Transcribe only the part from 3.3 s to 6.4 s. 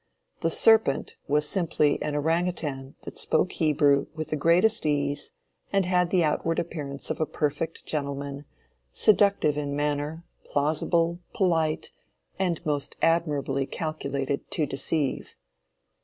Hebrew with the greatest ease, and had the